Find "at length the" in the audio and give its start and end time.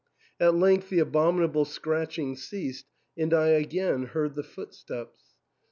0.39-0.97